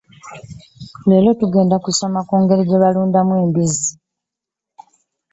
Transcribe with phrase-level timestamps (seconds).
[1.07, 3.89] Leero tugenda kusoma ku ngeri gye balundamu embizzi.